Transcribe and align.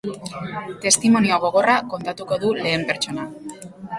Testimonio 0.85 1.37
gogorra 1.43 1.77
kontatuko 1.93 2.39
du, 2.45 2.57
lehen 2.63 2.89
pertsonan. 2.91 3.37